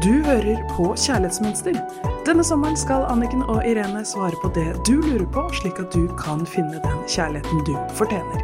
Du 0.00 0.22
hører 0.24 0.62
på 0.70 0.94
Kjærlighetsmønster. 0.96 1.74
Denne 2.24 2.40
sommeren 2.40 2.76
skal 2.80 3.02
Anniken 3.12 3.42
og 3.42 3.58
Irene 3.68 4.00
svare 4.08 4.32
på 4.40 4.48
det 4.56 4.70
du 4.88 4.94
lurer 4.96 5.26
på, 5.28 5.42
slik 5.58 5.76
at 5.82 5.92
du 5.92 6.06
kan 6.16 6.46
finne 6.48 6.78
den 6.80 7.02
kjærligheten 7.04 7.60
du 7.68 7.74
fortjener. 7.98 8.40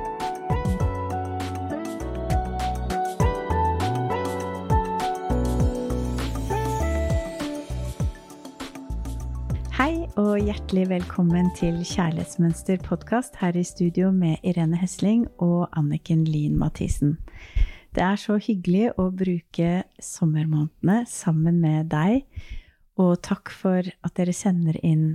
Hei 9.78 10.04
og 10.20 10.34
hjertelig 10.36 10.90
velkommen 10.90 11.48
til 11.56 11.80
Kjærlighetsmønster 11.80 12.84
podkast 12.84 13.40
her 13.40 13.56
i 13.56 13.64
studio 13.64 14.12
med 14.12 14.44
Irene 14.44 14.76
Hesling 14.76 15.24
og 15.38 15.70
Anniken 15.72 16.28
Lien 16.28 16.60
Mathisen. 16.60 17.16
Det 17.96 18.04
er 18.04 18.18
så 18.20 18.34
hyggelig 18.36 18.90
å 19.00 19.06
bruke 19.08 19.68
sommermånedene 20.04 21.06
sammen 21.08 21.62
med 21.62 21.86
deg, 21.94 22.26
og 23.00 23.14
takk 23.24 23.48
for 23.48 23.88
at 23.88 24.12
dere 24.18 24.34
sender 24.36 24.76
inn 24.84 25.14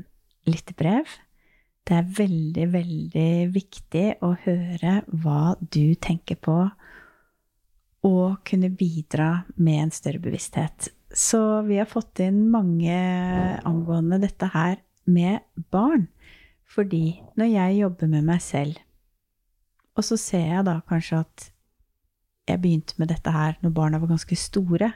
lyttebrev. 0.49 1.05
Det 1.85 1.99
er 1.99 2.09
veldig, 2.17 2.65
veldig 2.73 3.33
viktig 3.53 4.07
å 4.25 4.31
høre 4.47 4.95
hva 5.13 5.53
du 5.61 5.93
tenker 6.01 6.41
på, 6.41 6.57
og 8.09 8.41
kunne 8.49 8.73
bidra 8.73 9.29
med 9.61 9.83
en 9.83 9.93
større 9.93 10.23
bevissthet. 10.25 10.89
Så 11.13 11.61
vi 11.69 11.77
har 11.77 11.89
fått 11.91 12.23
inn 12.25 12.47
mange 12.49 12.97
angående 13.61 14.23
dette 14.25 14.49
her 14.57 14.79
med 15.05 15.45
barn. 15.69 16.07
Fordi 16.65 17.19
når 17.37 17.53
jeg 17.59 17.81
jobber 17.83 18.09
med 18.09 18.25
meg 18.33 18.41
selv, 18.41 18.81
og 19.93 20.07
så 20.07 20.17
ser 20.17 20.47
jeg 20.55 20.65
da 20.65 20.79
kanskje 20.89 21.21
at 21.27 21.51
jeg 22.49 22.61
begynte 22.61 22.97
med 23.01 23.11
dette 23.11 23.31
her 23.33 23.57
når 23.61 23.75
barna 23.75 23.99
var 24.01 24.13
ganske 24.13 24.37
store, 24.39 24.91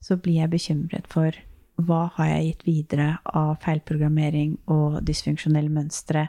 så 0.00 0.16
blir 0.16 0.40
jeg 0.40 0.52
bekymret 0.52 1.08
for 1.10 1.36
hva 1.80 2.06
har 2.16 2.28
jeg 2.28 2.46
gitt 2.46 2.66
videre 2.66 3.08
av 3.24 3.54
feilprogrammering 3.64 4.56
og 4.72 5.00
dysfunksjonelle 5.06 5.72
mønstre 5.72 6.26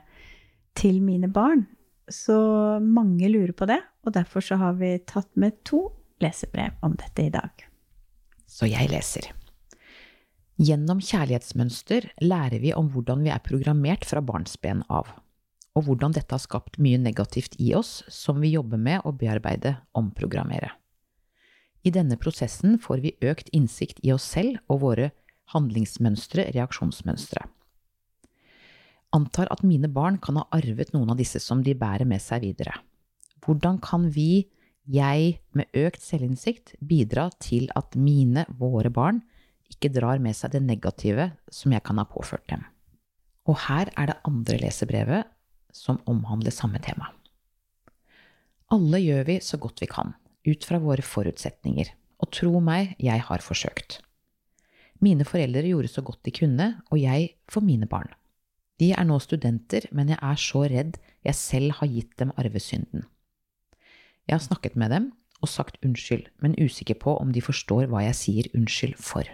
til 0.80 1.02
mine 1.04 1.28
barn? 1.32 1.66
Så 2.12 2.36
mange 2.84 3.30
lurer 3.32 3.54
på 3.56 3.68
det, 3.70 3.80
og 4.04 4.16
derfor 4.16 4.44
så 4.44 4.58
har 4.60 4.78
vi 4.80 4.98
tatt 5.08 5.30
med 5.40 5.60
to 5.68 5.86
lesebrev 6.24 6.78
om 6.86 6.96
dette 7.00 7.28
i 7.28 7.34
dag. 7.34 7.68
Så 8.48 8.68
jeg 8.68 8.92
leser. 8.92 9.32
Gjennom 10.62 11.00
kjærlighetsmønster 11.02 12.12
lærer 12.22 12.62
vi 12.62 12.74
om 12.76 12.92
hvordan 12.94 13.24
vi 13.26 13.32
er 13.34 13.44
programmert 13.44 14.06
fra 14.06 14.22
barnsben 14.22 14.84
av, 14.92 15.08
og 15.78 15.88
hvordan 15.88 16.14
dette 16.16 16.36
har 16.36 16.44
skapt 16.44 16.80
mye 16.84 17.00
negativt 17.00 17.56
i 17.60 17.72
oss 17.78 18.02
som 18.12 18.42
vi 18.44 18.54
jobber 18.56 18.80
med 18.82 19.06
å 19.08 19.14
bearbeide, 19.16 19.78
omprogrammere. 19.96 20.74
I 21.82 21.94
denne 21.96 22.18
prosessen 22.22 22.78
får 22.82 23.02
vi 23.06 23.16
økt 23.26 23.50
innsikt 23.56 24.02
i 24.06 24.12
oss 24.14 24.28
selv 24.36 24.60
og 24.70 24.84
våre 24.84 25.10
handlingsmønstre, 25.56 26.52
reaksjonsmønstre. 26.56 27.48
Antar 29.16 29.50
at 29.52 29.64
mine 29.68 29.90
barn 29.92 30.20
kan 30.24 30.38
ha 30.40 30.46
arvet 30.56 30.94
noen 30.94 31.12
av 31.12 31.20
disse 31.20 31.42
som 31.44 31.64
de 31.66 31.76
bærer 31.76 32.08
med 32.08 32.22
seg 32.24 32.46
videre. 32.46 32.78
Hvordan 33.44 33.82
kan 33.84 34.08
vi, 34.14 34.48
jeg, 34.88 35.40
med 35.58 35.72
økt 35.76 36.04
selvinnsikt 36.06 36.76
bidra 36.80 37.30
til 37.42 37.68
at 37.76 37.98
mine, 37.98 38.46
våre 38.60 38.92
barn, 38.94 39.24
ikke 39.72 39.92
drar 39.92 40.22
med 40.22 40.36
seg 40.38 40.54
det 40.54 40.62
negative 40.64 41.32
som 41.52 41.74
jeg 41.74 41.84
kan 41.88 42.00
ha 42.00 42.08
påført 42.08 42.46
dem? 42.52 42.64
Og 43.50 43.58
her 43.66 43.90
er 43.98 44.12
det 44.12 44.22
andre 44.28 44.62
lesebrevet 44.62 45.31
som 45.74 46.00
omhandler 46.10 46.54
samme 46.54 46.82
tema. 46.84 47.10
Alle 48.72 49.02
gjør 49.04 49.28
vi 49.28 49.40
så 49.44 49.60
godt 49.60 49.84
vi 49.84 49.90
kan, 49.92 50.14
ut 50.48 50.64
fra 50.66 50.80
våre 50.80 51.04
forutsetninger, 51.04 51.92
og 52.22 52.32
tro 52.32 52.62
meg, 52.64 52.96
jeg 53.02 53.24
har 53.28 53.44
forsøkt. 53.44 54.00
Mine 55.02 55.26
foreldre 55.26 55.66
gjorde 55.66 55.90
så 55.90 56.04
godt 56.06 56.22
de 56.28 56.34
kunne, 56.36 56.68
og 56.94 57.02
jeg 57.02 57.32
for 57.50 57.66
mine 57.66 57.90
barn. 57.90 58.12
De 58.80 58.92
er 58.94 59.06
nå 59.06 59.18
studenter, 59.22 59.88
men 59.92 60.14
jeg 60.14 60.22
er 60.22 60.38
så 60.42 60.64
redd 60.70 61.00
jeg 61.26 61.38
selv 61.38 61.76
har 61.80 61.90
gitt 61.90 62.14
dem 62.22 62.32
arvesynden. 62.38 63.04
Jeg 64.30 64.38
har 64.38 64.46
snakket 64.46 64.78
med 64.78 64.94
dem 64.94 65.12
og 65.42 65.50
sagt 65.50 65.78
unnskyld, 65.86 66.28
men 66.42 66.58
usikker 66.62 66.98
på 67.02 67.16
om 67.18 67.34
de 67.34 67.42
forstår 67.42 67.90
hva 67.90 68.06
jeg 68.06 68.18
sier 68.18 68.50
unnskyld 68.58 68.98
for. 69.02 69.26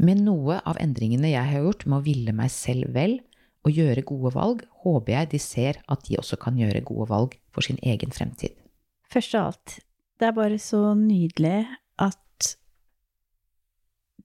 Med 0.00 0.22
noe 0.24 0.58
av 0.66 0.78
endringene 0.82 1.30
jeg 1.30 1.46
har 1.52 1.66
gjort 1.66 1.86
med 1.86 2.00
å 2.00 2.04
ville 2.06 2.34
meg 2.34 2.50
selv 2.54 2.90
vel 2.94 3.18
og 3.66 3.76
gjøre 3.76 4.06
gode 4.08 4.32
valg, 4.34 4.64
håper 4.84 5.14
jeg 5.14 5.30
de 5.34 5.40
ser 5.42 5.80
at 5.92 6.04
de 6.08 6.18
også 6.20 6.38
kan 6.40 6.58
gjøre 6.58 6.84
gode 6.86 7.08
valg 7.10 7.36
for 7.52 7.66
sin 7.66 7.80
egen 7.82 8.12
fremtid. 8.14 8.56
Først 9.10 9.34
av 9.36 9.50
alt, 9.50 9.78
det 10.20 10.28
er 10.28 10.36
bare 10.36 10.58
så 10.62 10.82
nydelig 10.96 11.64
at 12.00 12.50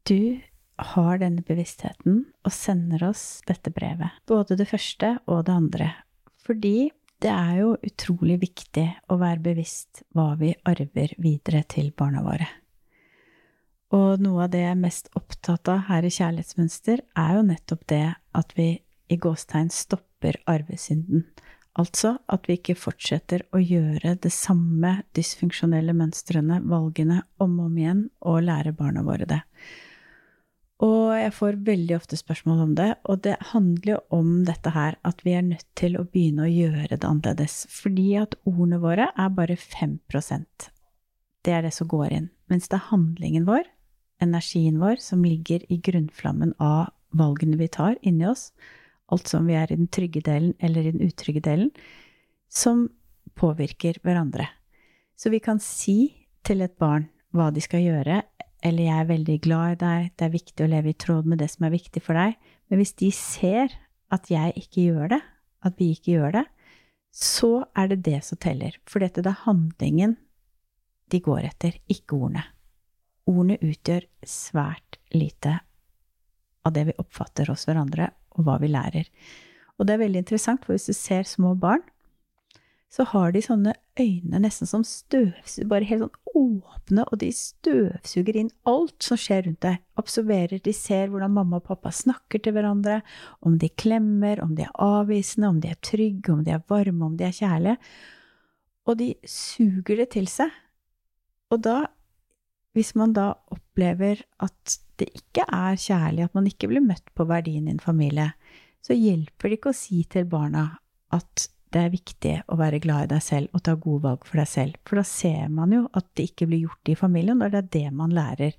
du 0.05 0.37
har 0.95 1.21
denne 1.21 1.43
bevisstheten 1.45 2.25
og 2.45 2.53
sender 2.53 3.07
oss 3.09 3.41
dette 3.47 3.71
brevet. 3.73 4.19
Både 4.27 4.57
det 4.59 4.67
første 4.69 5.15
og 5.25 5.45
det 5.47 5.55
andre. 5.55 5.89
Fordi 6.45 6.91
det 7.23 7.31
er 7.31 7.61
jo 7.61 7.71
utrolig 7.79 8.37
viktig 8.43 8.85
å 9.09 9.17
være 9.17 9.43
bevisst 9.47 10.03
hva 10.13 10.33
vi 10.39 10.51
arver 10.67 11.15
videre 11.17 11.63
til 11.71 11.89
barna 11.97 12.21
våre. 12.25 12.47
Og 13.95 14.19
noe 14.19 14.45
av 14.45 14.51
det 14.51 14.65
jeg 14.65 14.73
er 14.73 14.81
mest 14.81 15.09
opptatt 15.15 15.69
av 15.71 15.85
her 15.89 16.05
i 16.05 16.11
Kjærlighetsmønster, 16.11 17.01
er 17.15 17.37
jo 17.37 17.45
nettopp 17.47 17.85
det 17.89 18.05
at 18.35 18.55
vi 18.57 18.69
i 19.07 19.17
gåstegn 19.21 19.69
stopper 19.73 20.39
arvesynden. 20.49 21.25
Altså 21.75 22.13
at 22.31 22.47
vi 22.47 22.55
ikke 22.55 22.77
fortsetter 22.79 23.43
å 23.51 23.59
gjøre 23.59 24.15
det 24.23 24.31
samme 24.31 25.01
dysfunksjonelle 25.17 25.95
mønstrene, 25.97 26.61
valgene, 26.63 27.23
om 27.43 27.57
og 27.59 27.67
om 27.67 27.81
igjen, 27.81 28.05
og 28.23 28.45
lære 28.47 28.71
barna 28.77 29.03
våre 29.03 29.27
det. 29.27 29.41
Og 30.83 31.13
jeg 31.15 31.31
får 31.35 31.59
veldig 31.67 31.95
ofte 31.95 32.17
spørsmål 32.19 32.61
om 32.65 32.71
det, 32.75 32.89
og 33.07 33.21
det 33.23 33.35
handler 33.51 33.91
jo 33.93 33.99
om 34.17 34.31
dette 34.47 34.71
her, 34.75 34.97
at 35.07 35.21
vi 35.23 35.35
er 35.35 35.45
nødt 35.47 35.67
til 35.79 35.95
å 35.95 36.03
begynne 36.03 36.47
å 36.47 36.51
gjøre 36.51 36.97
det 36.97 37.07
annerledes. 37.07 37.61
Fordi 37.71 38.07
at 38.19 38.35
ordene 38.47 38.79
våre 38.83 39.09
er 39.11 39.35
bare 39.35 39.55
5% 39.59 40.71
Det 41.45 41.53
er 41.53 41.61
det 41.61 41.73
som 41.75 41.87
går 41.87 42.11
inn. 42.11 42.29
Mens 42.51 42.67
det 42.67 42.79
er 42.79 42.89
handlingen 42.89 43.45
vår, 43.47 43.63
energien 44.23 44.79
vår, 44.81 44.99
som 44.99 45.23
ligger 45.23 45.63
i 45.71 45.77
grunnflammen 45.77 46.55
av 46.59 46.91
valgene 47.15 47.59
vi 47.59 47.67
tar 47.71 47.95
inni 48.01 48.27
oss, 48.27 48.51
alt 49.13 49.29
som 49.29 49.47
vi 49.47 49.57
er 49.57 49.71
i 49.71 49.77
den 49.77 49.89
trygge 49.91 50.23
delen 50.25 50.53
eller 50.59 50.85
i 50.85 50.93
den 50.95 51.05
utrygge 51.05 51.43
delen, 51.45 51.71
som 52.49 52.87
påvirker 53.35 53.99
hverandre. 54.03 54.47
Så 55.15 55.29
vi 55.29 55.41
kan 55.43 55.59
si 55.59 56.25
til 56.45 56.63
et 56.65 56.77
barn 56.81 57.09
hva 57.35 57.51
de 57.53 57.61
skal 57.61 57.83
gjøre, 57.83 58.23
eller 58.63 58.83
'jeg 58.83 58.99
er 58.99 59.11
veldig 59.13 59.41
glad 59.41 59.71
i 59.71 59.79
deg', 59.85 60.11
'det 60.17 60.25
er 60.25 60.37
viktig 60.37 60.65
å 60.65 60.69
leve 60.69 60.89
i 60.89 60.93
tråd 60.93 61.25
med 61.25 61.39
det 61.39 61.49
som 61.51 61.65
er 61.65 61.77
viktig 61.77 62.01
for 62.01 62.13
deg'. 62.13 62.35
Men 62.69 62.79
hvis 62.79 62.95
de 62.95 63.11
ser 63.11 63.69
at 64.11 64.29
jeg 64.29 64.53
ikke 64.55 64.81
gjør 64.89 65.09
det, 65.09 65.21
at 65.63 65.73
vi 65.77 65.91
ikke 65.93 66.17
gjør 66.17 66.31
det, 66.31 66.45
så 67.13 67.65
er 67.75 67.87
det 67.87 68.03
det 68.03 68.23
som 68.23 68.37
teller. 68.37 68.75
For 68.85 68.99
dette 68.99 69.21
det 69.21 69.31
er 69.31 69.45
handlingen 69.45 70.17
de 71.11 71.19
går 71.19 71.45
etter, 71.45 71.77
ikke 71.87 72.17
ordene. 72.17 72.43
Ordene 73.27 73.57
utgjør 73.61 74.05
svært 74.25 74.97
lite 75.13 75.59
av 76.65 76.73
det 76.73 76.87
vi 76.89 76.97
oppfatter 76.97 77.47
hos 77.47 77.65
hverandre, 77.65 78.09
og 78.35 78.45
hva 78.47 78.59
vi 78.61 78.71
lærer. 78.71 79.09
Og 79.79 79.87
det 79.87 79.95
er 79.95 80.05
veldig 80.05 80.23
interessant, 80.23 80.63
for 80.63 80.75
hvis 80.75 80.87
du 80.87 80.95
ser 80.95 81.27
små 81.27 81.55
barn, 81.59 81.83
så 82.95 83.03
har 83.11 83.33
de 83.35 83.41
sånne 83.43 83.73
øyne 83.99 84.39
nesten 84.39 84.69
som 84.69 84.83
støvsuger, 84.87 85.67
bare 85.67 85.87
helt 85.89 86.05
sånn 86.05 86.21
åpne, 86.35 87.03
og 87.09 87.19
de 87.19 87.31
støvsuger 87.35 88.37
inn 88.39 88.51
alt 88.69 88.95
som 89.03 89.19
skjer 89.19 89.45
rundt 89.47 89.61
deg. 89.65 89.81
Absorberer, 89.99 90.61
de 90.63 90.73
ser 90.75 91.09
hvordan 91.11 91.33
mamma 91.35 91.59
og 91.59 91.67
pappa 91.67 91.91
snakker 91.95 92.43
til 92.43 92.55
hverandre, 92.55 93.01
om 93.43 93.57
de 93.59 93.71
klemmer, 93.71 94.39
om 94.43 94.53
de 94.55 94.67
er 94.67 94.77
avvisende, 94.83 95.51
om 95.51 95.59
de 95.63 95.73
er 95.73 95.81
trygge, 95.83 96.31
om 96.31 96.43
de 96.45 96.55
er 96.55 96.63
varme, 96.71 97.09
om 97.09 97.17
de 97.19 97.27
er 97.27 97.35
kjærlige. 97.35 97.75
Og 98.85 98.99
de 99.01 99.09
suger 99.27 100.03
det 100.03 100.11
til 100.15 100.29
seg. 100.31 100.53
Og 101.51 101.63
da, 101.65 101.77
hvis 102.75 102.93
man 102.99 103.15
da 103.15 103.31
opplever 103.53 104.21
at 104.43 104.77
det 104.99 105.09
ikke 105.15 105.45
er 105.47 105.79
kjærlig, 105.79 106.27
at 106.27 106.35
man 106.35 106.47
ikke 106.49 106.69
blir 106.71 106.83
møtt 106.83 107.07
på 107.15 107.27
verdien 107.27 107.67
i 107.67 107.73
en 107.75 107.83
familie, 107.83 108.33
så 108.83 108.95
hjelper 108.95 109.49
det 109.49 109.59
ikke 109.59 109.71
å 109.73 109.77
si 109.77 110.03
til 110.11 110.27
barna 110.29 110.67
at 111.15 111.47
det 111.75 111.81
er 111.81 111.91
viktig 111.91 112.33
å 112.51 112.57
være 112.59 112.79
glad 112.83 113.07
i 113.07 113.13
deg 113.15 113.23
selv 113.23 113.55
og 113.55 113.63
ta 113.65 113.73
gode 113.75 114.05
valg 114.05 114.27
for 114.27 114.39
deg 114.39 114.47
selv. 114.47 114.77
For 114.87 114.99
da 114.99 115.05
ser 115.07 115.49
man 115.51 115.73
jo 115.75 115.81
at 115.97 116.07
det 116.15 116.29
ikke 116.29 116.47
blir 116.47 116.67
gjort 116.67 116.91
i 116.91 116.97
familien, 116.99 117.41
og 117.41 117.51
det 117.51 117.63
er 117.63 117.71
det 117.73 117.89
man 117.95 118.13
lærer. 118.15 118.55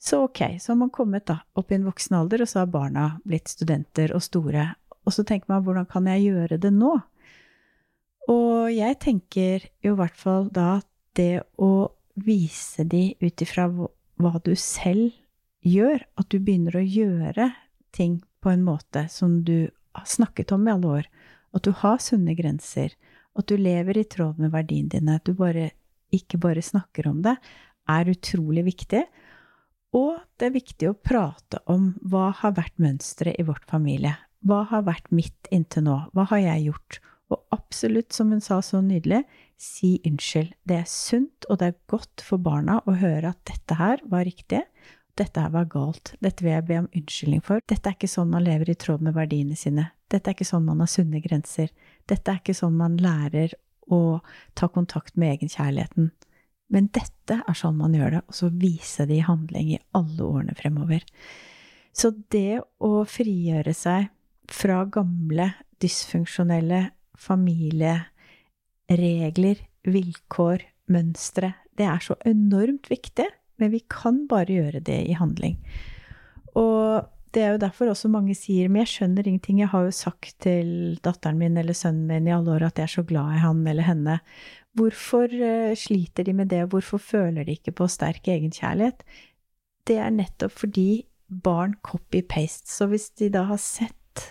Så 0.00 0.22
ok, 0.28 0.40
så 0.62 0.72
har 0.72 0.78
man 0.80 0.94
kommet 0.94 1.26
da 1.28 1.40
opp 1.58 1.72
i 1.72 1.76
en 1.76 1.88
voksen 1.88 2.16
alder, 2.20 2.44
og 2.44 2.48
så 2.48 2.62
har 2.62 2.72
barna 2.72 3.08
blitt 3.26 3.50
studenter 3.50 4.14
og 4.16 4.24
store. 4.24 4.70
Og 5.04 5.16
så 5.16 5.24
tenker 5.26 5.50
man 5.52 5.64
hvordan 5.66 5.88
kan 5.90 6.08
jeg 6.08 6.28
gjøre 6.30 6.60
det 6.62 6.72
nå? 6.72 6.94
Og 8.28 8.72
jeg 8.72 8.98
tenker 9.02 9.64
jo 9.84 9.94
i 9.94 9.98
hvert 9.98 10.16
fall 10.16 10.48
da 10.54 10.78
at 10.78 10.88
det 11.18 11.42
å 11.58 11.88
vise 12.24 12.84
de 12.84 13.12
ut 13.20 13.44
ifra 13.44 13.68
hva 13.68 14.34
du 14.44 14.54
selv 14.58 15.12
gjør, 15.66 16.04
at 16.18 16.28
du 16.30 16.38
begynner 16.38 16.78
å 16.78 16.84
gjøre 16.84 17.50
ting 17.94 18.20
på 18.42 18.52
en 18.52 18.64
måte 18.66 19.06
som 19.12 19.40
du 19.44 19.70
har 19.96 20.06
snakket 20.06 20.52
om 20.54 20.66
i 20.66 20.72
alle 20.74 20.92
år, 21.00 21.08
at 21.56 21.64
du 21.64 21.72
har 21.80 21.98
sunne 22.02 22.34
grenser, 22.38 22.92
at 23.38 23.48
du 23.48 23.56
lever 23.58 23.98
i 23.98 24.06
tråd 24.10 24.38
med 24.42 24.52
verdiene 24.54 24.92
dine, 24.92 25.16
at 25.18 25.26
du 25.26 25.34
bare, 25.38 25.70
ikke 26.14 26.40
bare 26.42 26.64
snakker 26.64 27.08
om 27.10 27.22
det, 27.24 27.36
er 27.88 28.12
utrolig 28.12 28.64
viktig. 28.68 29.02
Og 29.96 30.18
det 30.38 30.48
er 30.48 30.56
viktig 30.56 30.90
å 30.90 30.96
prate 30.96 31.62
om 31.70 31.92
hva 32.04 32.28
har 32.36 32.56
vært 32.58 32.76
mønsteret 32.82 33.38
i 33.40 33.46
vårt 33.48 33.64
familie. 33.70 34.14
Hva 34.44 34.64
har 34.70 34.84
vært 34.86 35.08
mitt 35.14 35.48
inntil 35.54 35.86
nå? 35.88 35.96
Hva 36.14 36.28
har 36.30 36.42
jeg 36.44 36.68
gjort? 36.68 36.98
Og 37.32 37.40
absolutt, 37.54 38.12
som 38.14 38.30
hun 38.32 38.44
sa 38.44 38.60
så 38.64 38.82
nydelig, 38.84 39.24
si 39.58 39.96
unnskyld. 40.06 40.54
Det 40.68 40.78
er 40.78 40.88
sunt, 40.88 41.46
og 41.50 41.58
det 41.60 41.72
er 41.72 41.80
godt 41.90 42.22
for 42.24 42.40
barna 42.42 42.78
å 42.86 42.94
høre 43.00 43.34
at 43.34 43.40
dette 43.50 43.78
her 43.78 44.02
var 44.08 44.26
riktig, 44.28 44.62
dette 45.18 45.42
her 45.42 45.50
var 45.50 45.66
galt, 45.70 46.12
dette 46.22 46.44
vil 46.44 46.54
jeg 46.54 46.66
be 46.68 46.76
om 46.78 46.90
unnskyldning 46.94 47.42
for. 47.42 47.62
Dette 47.66 47.90
er 47.90 47.96
ikke 47.96 48.10
sånn 48.10 48.30
man 48.30 48.44
lever 48.46 48.70
i 48.70 48.76
tråd 48.78 49.02
med 49.02 49.16
verdiene 49.16 49.56
sine. 49.58 49.88
Dette 50.08 50.30
er 50.30 50.36
ikke 50.36 50.46
sånn 50.46 50.68
man 50.68 50.84
har 50.84 50.90
sunne 50.92 51.18
grenser. 51.24 51.72
Dette 52.06 52.30
er 52.30 52.38
ikke 52.38 52.54
sånn 52.54 52.76
man 52.78 52.94
lærer 53.02 53.56
å 53.90 54.20
ta 54.58 54.68
kontakt 54.70 55.16
med 55.18 55.34
egenkjærligheten. 55.34 56.12
Men 56.70 56.90
dette 56.94 57.40
er 57.40 57.56
sånn 57.56 57.78
man 57.80 57.96
gjør 57.96 58.18
det, 58.18 58.22
og 58.28 58.36
så 58.36 58.50
vise 58.52 59.08
det 59.08 59.18
i 59.18 59.26
handling 59.26 59.72
i 59.74 59.80
alle 59.96 60.22
årene 60.22 60.54
fremover. 60.56 61.02
Så 61.96 62.12
det 62.30 62.60
å 62.84 63.02
frigjøre 63.08 63.74
seg 63.74 64.12
fra 64.52 64.84
gamle, 64.92 65.50
dysfunksjonelle 65.82 66.84
familieregler, 68.88 69.60
vilkår, 69.84 70.64
mønstre, 70.88 71.52
det 71.76 71.86
er 71.86 72.00
så 72.02 72.16
enormt 72.26 72.88
viktig, 72.90 73.26
men 73.58 73.70
vi 73.70 73.82
kan 73.90 74.26
bare 74.28 74.52
gjøre 74.52 74.80
det 74.80 74.98
i 75.10 75.16
handling. 75.18 75.58
Og 76.56 77.04
det 77.34 77.42
er 77.44 77.52
jo 77.52 77.60
derfor 77.60 77.90
også 77.92 78.08
mange 78.08 78.34
sier 78.34 78.70
men 78.70 78.82
jeg 78.86 78.92
skjønner 78.94 79.26
ingenting. 79.26 79.60
Jeg 79.60 79.68
har 79.68 79.84
jo 79.84 79.92
sagt 79.92 80.38
til 80.40 80.98
datteren 81.04 81.38
min 81.38 81.58
eller 81.60 81.76
sønnen 81.76 82.06
min 82.08 82.26
i 82.26 82.32
alle 82.32 82.54
år 82.54 82.64
at 82.70 82.80
jeg 82.80 82.88
er 82.88 82.94
så 82.94 83.04
glad 83.04 83.36
i 83.36 83.42
han 83.42 83.66
eller 83.68 83.84
henne. 83.84 84.16
Hvorfor 84.78 85.28
uh, 85.28 85.74
sliter 85.76 86.24
de 86.24 86.32
med 86.32 86.48
det, 86.48 86.64
hvorfor 86.72 86.98
føler 86.98 87.44
de 87.44 87.58
ikke 87.58 87.74
på 87.76 87.88
sterk 87.90 88.30
egenkjærlighet? 88.32 89.04
Det 89.86 89.98
er 90.00 90.14
nettopp 90.14 90.56
fordi 90.64 91.04
barn 91.28 91.76
copy-paste. 91.84 92.70
Så 92.72 92.88
hvis 92.88 93.10
de 93.20 93.28
da 93.34 93.44
har 93.50 93.60
sett 93.60 94.24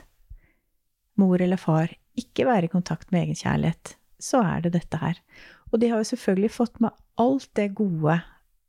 mor 1.18 1.38
eller 1.42 1.62
far 1.62 1.94
ikke 2.18 2.48
være 2.50 2.66
i 2.66 2.74
kontakt 2.74 3.12
med 3.14 3.28
egenkjærlighet, 3.28 3.94
så 4.22 4.42
er 4.44 4.66
det 4.66 4.74
dette 4.76 5.00
her. 5.02 5.20
Og 5.72 5.82
de 5.82 5.92
har 5.92 6.02
jo 6.02 6.12
selvfølgelig 6.12 6.54
fått 6.56 6.80
med 6.84 6.96
alt 7.22 7.50
det 7.58 7.74
gode 7.78 8.20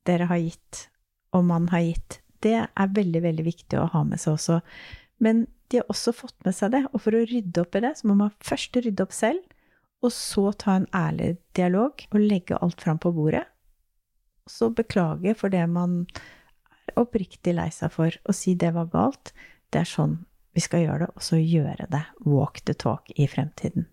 dere 0.08 0.28
har 0.30 0.40
gitt, 0.40 0.88
og 1.36 1.44
man 1.48 1.68
har 1.72 1.84
gitt 1.84 2.20
det 2.44 2.54
er 2.54 2.94
veldig, 2.94 3.22
veldig 3.24 3.44
viktig 3.46 3.78
å 3.80 3.88
ha 3.92 4.04
med 4.06 4.20
seg 4.22 4.36
også. 4.36 4.60
Men 5.24 5.46
de 5.68 5.80
har 5.80 5.90
også 5.90 6.14
fått 6.14 6.36
med 6.46 6.54
seg 6.56 6.72
det, 6.74 6.84
og 6.92 7.02
for 7.02 7.16
å 7.16 7.24
rydde 7.26 7.64
opp 7.64 7.76
i 7.76 7.82
det, 7.84 7.92
så 7.98 8.08
må 8.08 8.14
man 8.20 8.34
først 8.46 8.78
rydde 8.78 9.04
opp 9.04 9.14
selv, 9.16 9.42
og 10.04 10.14
så 10.14 10.52
ta 10.54 10.76
en 10.78 10.86
ærlig 10.94 11.32
dialog 11.58 12.04
og 12.12 12.20
legge 12.22 12.58
alt 12.62 12.84
fram 12.84 13.00
på 13.02 13.12
bordet. 13.16 13.44
Og 14.46 14.54
så 14.54 14.70
beklage 14.70 15.34
for 15.36 15.52
det 15.52 15.64
man 15.70 16.04
er 16.70 16.94
oppriktig 17.02 17.56
lei 17.58 17.68
seg 17.74 17.92
for, 17.92 18.14
og 18.24 18.38
si 18.38 18.54
det 18.54 18.70
var 18.76 18.90
galt. 18.94 19.34
Det 19.68 19.82
er 19.82 19.90
sånn 19.90 20.20
vi 20.54 20.62
skal 20.64 20.86
gjøre 20.86 21.08
det, 21.08 21.12
og 21.18 21.26
så 21.26 21.42
gjøre 21.42 21.90
det. 21.90 22.04
Walk 22.24 22.62
the 22.66 22.78
talk 22.78 23.10
i 23.18 23.26
fremtiden. 23.30 23.90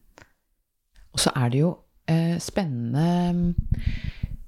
Og 1.15 1.23
så 1.23 1.31
er 1.39 1.51
det 1.53 1.62
jo 1.63 1.71
eh, 2.12 2.35
spennende 2.44 3.06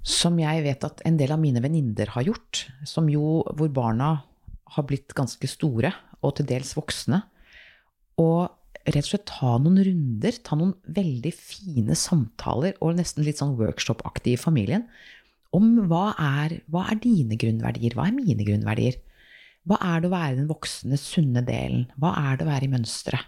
som 0.08 0.38
jeg 0.40 0.64
vet 0.64 0.84
at 0.88 1.02
en 1.08 1.18
del 1.20 1.34
av 1.36 1.40
mine 1.42 1.62
venninner 1.64 2.12
har 2.14 2.28
gjort, 2.28 2.66
som 2.88 3.10
jo, 3.12 3.42
hvor 3.56 3.72
barna 3.76 4.12
har 4.76 4.86
blitt 4.88 5.16
ganske 5.16 5.48
store, 5.52 5.92
og 6.24 6.38
til 6.38 6.48
dels 6.48 6.74
voksne. 6.78 7.22
Og 8.20 8.48
rett 8.88 9.04
og 9.04 9.10
slett 9.10 9.28
ta 9.30 9.58
noen 9.60 9.82
runder, 9.84 10.38
ta 10.44 10.56
noen 10.60 10.76
veldig 10.96 11.34
fine 11.36 11.96
samtaler, 12.00 12.78
og 12.80 12.96
nesten 13.00 13.26
litt 13.28 13.42
sånn 13.42 13.58
workshop-aktig 13.60 14.38
i 14.38 14.40
familien, 14.40 14.88
om 15.56 15.74
hva 15.88 16.12
er, 16.20 16.60
hva 16.72 16.86
er 16.92 17.00
dine 17.04 17.40
grunnverdier, 17.40 17.96
hva 17.96 18.08
er 18.10 18.16
mine 18.16 18.48
grunnverdier? 18.48 19.00
Hva 19.68 19.80
er 19.84 20.04
det 20.04 20.08
å 20.08 20.14
være 20.14 20.38
den 20.38 20.48
voksne, 20.48 21.00
sunne 21.00 21.44
delen? 21.48 21.88
Hva 22.00 22.14
er 22.30 22.38
det 22.38 22.46
å 22.46 22.52
være 22.52 22.68
i 22.68 22.72
mønsteret? 22.72 23.28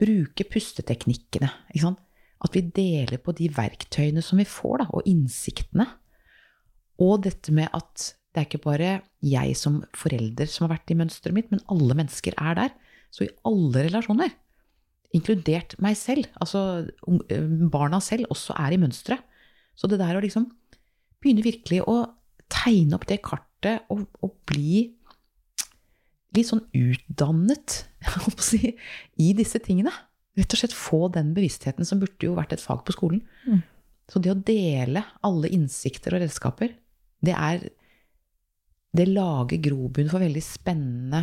Bruke 0.00 0.46
pusteteknikkene. 0.46 1.50
ikke 1.72 1.82
sant? 1.82 2.02
At 2.40 2.56
vi 2.56 2.62
deler 2.72 3.20
på 3.20 3.34
de 3.36 3.50
verktøyene 3.52 4.22
som 4.24 4.40
vi 4.40 4.46
får, 4.48 4.82
da, 4.82 4.86
og 4.96 5.08
innsiktene. 5.08 5.86
Og 7.00 7.22
dette 7.26 7.52
med 7.56 7.68
at 7.76 8.12
det 8.30 8.40
er 8.40 8.46
ikke 8.46 8.62
bare 8.62 8.90
jeg 9.26 9.56
som 9.58 9.80
forelder 9.96 10.48
som 10.48 10.66
har 10.66 10.76
vært 10.76 10.92
i 10.92 10.98
mønsteret 11.00 11.36
mitt, 11.36 11.50
men 11.50 11.62
alle 11.72 11.96
mennesker 11.98 12.36
er 12.38 12.56
der. 12.56 12.76
Så 13.10 13.26
i 13.26 13.32
alle 13.48 13.88
relasjoner, 13.88 14.30
inkludert 15.16 15.74
meg 15.82 15.96
selv, 15.98 16.28
altså 16.38 16.86
barna 17.72 17.98
selv, 18.04 18.30
også 18.30 18.54
er 18.62 18.76
i 18.76 18.80
mønsteret. 18.80 19.24
Så 19.74 19.90
det 19.90 19.98
der 20.00 20.16
å 20.16 20.22
liksom 20.22 20.46
begynne 21.20 21.44
virkelig 21.44 21.82
å 21.88 21.98
tegne 22.50 22.96
opp 22.96 23.08
det 23.10 23.20
kartet 23.24 23.90
og, 23.92 24.06
og 24.22 24.36
bli 24.48 24.92
litt 26.36 26.46
sånn 26.46 26.62
utdannet 26.76 27.80
si, 28.38 28.76
i 29.18 29.32
disse 29.36 29.58
tingene 29.64 29.92
rett 30.38 30.54
og 30.54 30.60
slett 30.60 30.76
få 30.76 31.08
den 31.12 31.32
bevisstheten 31.36 31.86
som 31.86 32.00
burde 32.02 32.26
jo 32.26 32.36
vært 32.38 32.54
et 32.54 32.62
fag 32.62 32.84
på 32.86 32.94
skolen. 32.94 33.22
Mm. 33.46 33.62
Så 34.10 34.22
det 34.22 34.32
å 34.32 34.38
dele 34.38 35.04
alle 35.26 35.50
innsikter 35.54 36.16
og 36.16 36.24
redskaper, 36.24 36.74
det 37.20 37.36
er 37.36 37.68
Det 38.90 39.04
lager 39.06 39.60
grobunn 39.62 40.08
for 40.10 40.18
veldig 40.18 40.40
spennende, 40.42 41.20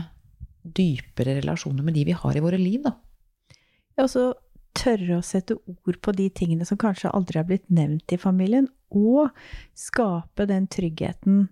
dypere 0.64 1.34
relasjoner 1.42 1.84
med 1.84 1.98
de 1.98 2.06
vi 2.08 2.14
har 2.16 2.38
i 2.38 2.40
våre 2.40 2.56
liv, 2.56 2.80
da. 2.86 2.94
Ja, 3.98 4.06
og 4.06 4.12
så 4.14 4.24
tørre 4.78 5.18
å 5.18 5.26
sette 5.26 5.58
ord 5.58 5.98
på 6.00 6.14
de 6.16 6.30
tingene 6.32 6.64
som 6.64 6.80
kanskje 6.80 7.12
aldri 7.12 7.42
har 7.42 7.48
blitt 7.50 7.68
nevnt 7.68 8.14
i 8.16 8.20
familien, 8.22 8.70
og 8.88 9.36
skape 9.76 10.48
den 10.48 10.70
tryggheten 10.72 11.50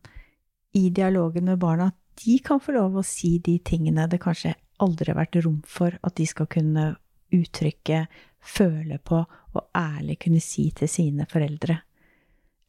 i 0.72 0.88
dialogen 0.88 1.50
med 1.50 1.60
barna 1.60 1.90
at 1.92 2.24
de 2.24 2.38
kan 2.40 2.62
få 2.64 2.78
lov 2.78 2.96
å 2.96 3.04
si 3.04 3.36
de 3.44 3.58
tingene 3.60 4.08
det 4.08 4.22
kanskje 4.24 4.54
aldri 4.84 5.12
har 5.12 5.20
vært 5.20 5.42
rom 5.44 5.62
for 5.68 5.96
at 6.00 6.16
de 6.16 6.28
skal 6.30 6.48
kunne 6.52 6.94
uttrykke, 7.34 8.06
føle 8.46 9.00
på 9.02 9.24
og 9.56 9.70
ærlig 9.76 10.20
kunne 10.22 10.42
si 10.44 10.70
til 10.76 10.90
sine 10.92 11.26
foreldre 11.30 11.80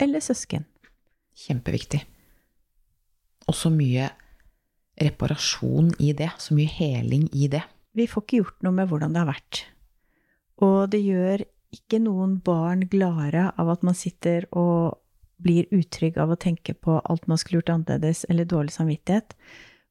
eller 0.01 0.23
søsken. 0.25 0.65
Kjempeviktig. 1.37 2.01
Og 3.47 3.55
så 3.55 3.71
mye 3.73 4.09
reparasjon 4.97 5.93
i 6.01 6.13
det, 6.17 6.31
så 6.41 6.57
mye 6.57 6.71
heling 6.71 7.29
i 7.37 7.49
det. 7.53 7.63
Vi 7.97 8.09
får 8.09 8.25
ikke 8.25 8.41
gjort 8.41 8.65
noe 8.65 8.77
med 8.77 8.91
hvordan 8.91 9.13
det 9.13 9.23
har 9.23 9.31
vært. 9.31 9.63
Og 10.65 10.79
det 10.93 11.03
gjør 11.05 11.45
ikke 11.77 12.01
noen 12.01 12.39
barn 12.45 12.87
gladere 12.89 13.51
av 13.61 13.71
at 13.75 13.85
man 13.85 13.97
sitter 13.97 14.47
og 14.57 14.97
blir 15.43 15.69
utrygg 15.75 16.17
av 16.21 16.33
å 16.33 16.41
tenke 16.41 16.73
på 16.73 16.97
alt 17.05 17.27
man 17.29 17.41
skulle 17.41 17.61
gjort 17.61 17.75
annerledes, 17.75 18.25
eller 18.31 18.49
dårlig 18.49 18.73
samvittighet. 18.73 19.37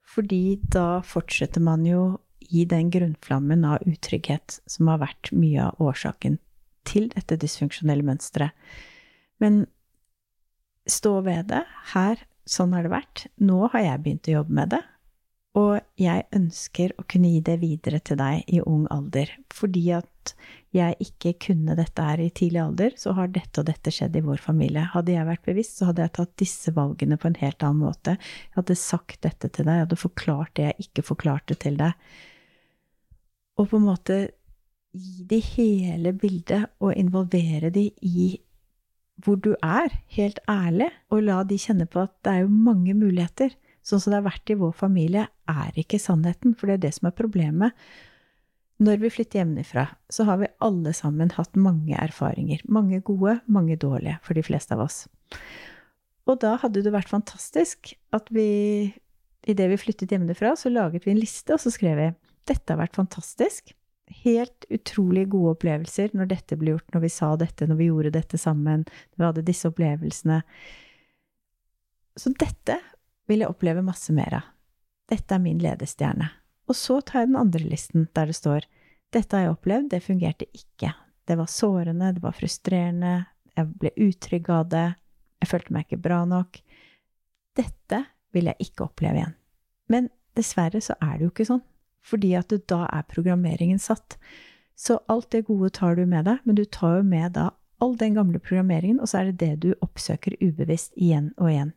Fordi 0.05 0.57
da 0.74 1.01
fortsetter 1.05 1.62
man 1.62 1.86
jo 1.86 2.15
i 2.49 2.65
den 2.69 2.89
grunnflammen 2.93 3.65
av 3.67 3.85
utrygghet 3.87 4.59
som 4.69 4.91
har 4.91 5.01
vært 5.03 5.31
mye 5.35 5.69
av 5.69 5.81
årsaken 5.81 6.39
til 6.85 7.09
dette 7.13 7.37
dysfunksjonelle 7.41 8.05
mønsteret. 8.05 8.53
Men 9.41 9.65
stå 10.89 11.19
ved 11.25 11.49
det. 11.51 11.63
Her, 11.93 12.21
sånn 12.47 12.75
har 12.75 12.85
det 12.85 12.93
vært. 12.93 13.25
Nå 13.41 13.65
har 13.73 13.81
jeg 13.83 14.03
begynt 14.03 14.29
å 14.29 14.37
jobbe 14.39 14.59
med 14.59 14.75
det. 14.75 14.83
Og 15.55 15.77
jeg 15.95 16.25
ønsker 16.35 16.91
å 16.99 17.05
kunne 17.07 17.31
gi 17.31 17.39
det 17.47 17.55
videre 17.61 18.01
til 18.03 18.19
deg 18.19 18.43
i 18.51 18.59
ung 18.59 18.83
alder. 18.91 19.29
Fordi 19.55 19.85
at 19.95 20.33
jeg 20.75 20.97
ikke 21.05 21.31
kunne 21.47 21.77
dette 21.79 22.03
her 22.03 22.19
i 22.19 22.27
tidlig 22.35 22.59
alder, 22.59 22.97
så 22.99 23.13
har 23.15 23.31
dette 23.31 23.61
og 23.61 23.69
dette 23.69 23.93
skjedd 23.93 24.17
i 24.19 24.23
vår 24.25 24.43
familie. 24.43 24.83
Hadde 24.91 25.15
jeg 25.15 25.29
vært 25.29 25.47
bevisst, 25.47 25.79
så 25.79 25.89
hadde 25.89 26.03
jeg 26.03 26.15
tatt 26.17 26.33
disse 26.41 26.75
valgene 26.75 27.15
på 27.21 27.31
en 27.31 27.39
helt 27.39 27.63
annen 27.63 27.85
måte. 27.87 28.17
Jeg 28.19 28.59
hadde 28.59 28.79
sagt 28.81 29.21
dette 29.23 29.47
til 29.47 29.63
deg, 29.63 29.79
jeg 29.79 29.87
hadde 29.87 30.01
forklart 30.01 30.55
det 30.59 30.67
jeg 30.67 30.89
ikke 30.89 31.07
forklarte 31.13 31.55
til 31.63 31.79
deg 31.79 31.95
og 33.55 33.69
på 33.71 33.79
en 33.79 33.88
måte 33.88 34.17
gi 34.95 35.25
de 35.27 35.39
hele 35.43 36.13
bildet 36.15 36.69
og 36.83 36.95
involvere 36.95 37.71
de 37.74 37.89
i 38.01 38.35
hvor 39.24 39.38
du 39.39 39.53
er, 39.63 39.93
helt 40.12 40.41
ærlig, 40.51 40.89
og 41.09 41.24
la 41.24 41.38
de 41.47 41.57
kjenne 41.59 41.88
på 41.88 42.01
at 42.03 42.12
det 42.25 42.33
er 42.33 42.41
jo 42.43 42.51
mange 42.51 42.93
muligheter. 42.97 43.53
Sånn 43.85 44.01
som 44.03 44.12
det 44.12 44.19
har 44.19 44.25
vært 44.27 44.51
i 44.51 44.57
vår 44.59 44.74
familie, 44.75 45.27
er 45.47 45.79
ikke 45.79 46.01
sannheten, 46.01 46.55
for 46.57 46.67
det 46.67 46.75
er 46.75 46.83
det 46.88 46.91
som 46.97 47.07
er 47.07 47.15
problemet. 47.15 47.71
Når 48.83 49.00
vi 49.05 49.13
flytter 49.13 49.39
hjemmefra, 49.39 49.85
så 50.12 50.25
har 50.27 50.41
vi 50.41 50.51
alle 50.67 50.91
sammen 50.97 51.31
hatt 51.38 51.55
mange 51.55 51.95
erfaringer. 51.95 52.59
Mange 52.67 53.00
gode, 53.07 53.38
mange 53.47 53.79
dårlige, 53.79 54.17
for 54.25 54.35
de 54.35 54.43
fleste 54.43 54.75
av 54.75 54.83
oss. 54.83 55.05
Og 56.27 56.41
da 56.43 56.57
hadde 56.59 56.83
det 56.83 56.93
vært 56.93 57.13
fantastisk 57.13 57.93
at 58.15 58.27
vi, 58.35 58.91
idet 59.47 59.69
vi 59.71 59.79
flyttet 59.79 60.12
hjemmefra, 60.12 60.57
så 60.59 60.74
laget 60.74 61.07
vi 61.07 61.13
en 61.13 61.21
liste, 61.21 61.55
og 61.55 61.63
så 61.63 61.71
skrev 61.71 62.01
vi 62.01 62.12
dette 62.49 62.73
har 62.73 62.81
vært 62.81 62.99
fantastisk. 62.99 63.73
Helt 64.21 64.67
utrolig 64.69 65.25
gode 65.33 65.55
opplevelser 65.55 66.13
når 66.13 66.29
dette 66.29 66.57
ble 66.61 66.75
gjort, 66.75 66.87
når 66.93 67.05
vi 67.05 67.11
sa 67.13 67.31
dette, 67.41 67.67
når 67.67 67.79
vi 67.79 67.89
gjorde 67.89 68.13
dette 68.15 68.39
sammen, 68.41 68.85
når 68.85 69.21
vi 69.21 69.27
hadde 69.29 69.45
disse 69.47 69.69
opplevelsene. 69.71 70.41
Så 72.15 72.31
dette 72.39 72.79
vil 73.29 73.41
jeg 73.41 73.51
oppleve 73.51 73.83
masse 73.85 74.13
mer 74.15 74.39
av. 74.39 74.51
Dette 75.09 75.35
er 75.35 75.41
min 75.41 75.61
ledestjerne. 75.61 76.29
Og 76.69 76.77
så 76.77 76.99
tar 77.05 77.23
jeg 77.23 77.31
den 77.33 77.41
andre 77.41 77.65
listen, 77.65 78.07
der 78.17 78.29
det 78.29 78.37
står 78.37 78.65
dette 79.13 79.37
har 79.37 79.45
jeg 79.45 79.53
opplevd, 79.53 79.89
det 79.93 80.03
fungerte 80.03 80.47
ikke. 80.51 80.91
Det 81.25 81.37
var 81.39 81.47
sårende, 81.49 82.11
det 82.17 82.23
var 82.23 82.35
frustrerende, 82.35 83.13
jeg 83.55 83.71
ble 83.79 83.91
utrygg 84.07 84.49
av 84.51 84.65
det, 84.73 84.87
jeg 85.39 85.51
følte 85.51 85.75
meg 85.75 85.85
ikke 85.85 86.01
bra 86.03 86.17
nok. 86.27 86.59
Dette 87.55 88.01
vil 88.35 88.49
jeg 88.51 88.67
ikke 88.67 88.89
oppleve 88.89 89.21
igjen. 89.21 89.37
Men 89.93 90.09
dessverre 90.35 90.81
så 90.83 90.97
er 90.99 91.15
det 91.15 91.27
jo 91.27 91.31
ikke 91.31 91.47
sånn, 91.47 91.63
fordi 92.05 92.35
at 92.38 92.51
du, 92.51 92.59
da 92.69 92.85
er 92.93 93.07
programmeringen 93.09 93.81
satt. 93.81 94.17
Så 94.77 95.00
alt 95.12 95.31
det 95.33 95.47
gode 95.47 95.71
tar 95.74 95.95
du 95.97 96.05
med 96.05 96.27
deg, 96.27 96.43
men 96.45 96.57
du 96.57 96.65
tar 96.65 97.00
jo 97.00 97.07
med 97.07 97.33
da 97.38 97.50
all 97.83 97.95
den 98.00 98.15
gamle 98.15 98.39
programmeringen, 98.39 99.01
og 99.01 99.09
så 99.09 99.21
er 99.21 99.31
det 99.31 99.39
det 99.41 99.53
du 99.65 99.71
oppsøker 99.83 100.38
ubevisst 100.43 100.93
igjen 100.95 101.31
og 101.38 101.50
igjen. 101.51 101.74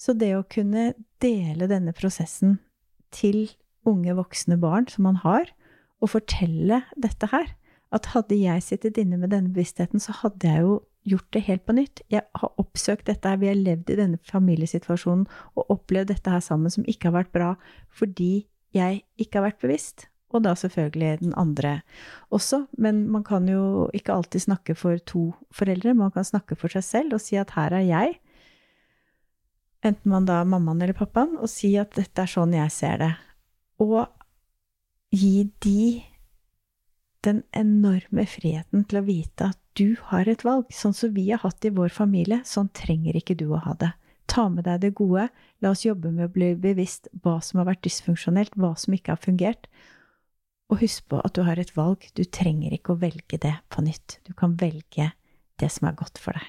Så 0.00 0.14
det 0.18 0.32
å 0.36 0.46
kunne 0.50 0.92
dele 1.22 1.68
denne 1.70 1.94
prosessen 1.94 2.58
til 3.14 3.46
unge 3.86 4.16
voksne 4.16 4.58
barn 4.58 4.88
som 4.90 5.06
man 5.06 5.20
har, 5.22 5.52
og 6.02 6.12
fortelle 6.16 6.82
dette 7.00 7.28
her, 7.30 7.52
at 7.94 8.10
hadde 8.12 8.36
jeg 8.36 8.64
sittet 8.66 8.98
inne 8.98 9.20
med 9.20 9.30
denne 9.30 9.52
bevisstheten, 9.54 10.02
så 10.02 10.16
hadde 10.18 10.50
jeg 10.50 10.64
jo 10.64 10.80
gjort 11.08 11.28
det 11.36 11.44
helt 11.46 11.64
på 11.68 11.76
nytt. 11.76 12.02
Jeg 12.10 12.24
har 12.40 12.58
oppsøkt 12.60 13.06
dette 13.06 13.28
her, 13.28 13.38
vi 13.38 13.50
har 13.50 13.60
levd 13.60 13.92
i 13.92 13.98
denne 14.00 14.18
familiesituasjonen 14.24 15.26
og 15.54 15.70
opplevd 15.76 16.10
dette 16.10 16.32
her 16.32 16.42
sammen 16.42 16.72
som 16.72 16.86
ikke 16.90 17.10
har 17.10 17.18
vært 17.20 17.32
bra, 17.36 17.52
fordi 17.92 18.46
jeg 18.74 19.04
ikke 19.20 19.40
har 19.40 19.48
vært 19.48 19.62
bevisst. 19.62 20.08
Og 20.34 20.42
da 20.42 20.56
selvfølgelig 20.58 21.20
den 21.20 21.34
andre 21.38 21.76
også. 22.34 22.64
Men 22.76 23.04
man 23.10 23.22
kan 23.26 23.46
jo 23.48 23.88
ikke 23.94 24.16
alltid 24.16 24.48
snakke 24.48 24.74
for 24.74 24.98
to 24.98 25.28
foreldre. 25.54 25.94
Man 25.94 26.10
kan 26.10 26.26
snakke 26.26 26.58
for 26.58 26.72
seg 26.74 26.84
selv 26.86 27.18
og 27.18 27.22
si 27.22 27.38
at 27.38 27.54
her 27.54 27.76
er 27.78 27.86
jeg, 27.86 28.16
enten 29.84 30.10
man 30.10 30.26
da 30.26 30.40
er 30.40 30.48
mammaen 30.48 30.82
eller 30.82 30.96
pappaen, 30.96 31.36
og 31.38 31.50
si 31.52 31.74
at 31.78 31.94
dette 31.94 32.24
er 32.24 32.30
sånn 32.30 32.56
jeg 32.56 32.72
ser 32.72 32.98
det. 33.02 33.12
Og 33.84 34.08
gi 35.14 35.46
de 35.62 36.02
den 37.24 37.42
enorme 37.56 38.26
friheten 38.28 38.84
til 38.88 39.00
å 39.00 39.06
vite 39.06 39.52
at 39.52 39.60
du 39.78 39.96
har 40.10 40.28
et 40.28 40.44
valg. 40.44 40.68
Sånn 40.72 40.96
som 40.96 41.14
vi 41.14 41.30
har 41.30 41.42
hatt 41.44 41.64
i 41.64 41.72
vår 41.74 41.92
familie, 41.94 42.42
sånn 42.44 42.70
trenger 42.76 43.16
ikke 43.16 43.36
du 43.38 43.48
å 43.52 43.62
ha 43.64 43.74
det. 43.80 43.92
Ta 44.30 44.48
med 44.48 44.66
deg 44.66 44.80
det 44.82 44.94
gode. 44.98 45.28
La 45.62 45.72
oss 45.74 45.84
jobbe 45.84 46.10
med 46.12 46.28
å 46.28 46.32
bli 46.32 46.52
bevisst 46.58 47.10
hva 47.24 47.38
som 47.44 47.60
har 47.60 47.68
vært 47.70 47.84
dysfunksjonelt, 47.86 48.56
hva 48.56 48.74
som 48.80 48.96
ikke 48.96 49.14
har 49.14 49.22
fungert. 49.22 49.68
Og 50.72 50.80
husk 50.80 51.06
på 51.12 51.20
at 51.20 51.36
du 51.36 51.44
har 51.46 51.60
et 51.60 51.74
valg. 51.76 52.06
Du 52.16 52.24
trenger 52.24 52.74
ikke 52.74 52.94
å 52.94 53.00
velge 53.02 53.38
det 53.40 53.54
på 53.72 53.84
nytt. 53.84 54.18
Du 54.24 54.32
kan 54.36 54.56
velge 54.60 55.10
det 55.60 55.70
som 55.70 55.88
er 55.88 55.98
godt 55.98 56.20
for 56.20 56.36
deg. 56.36 56.48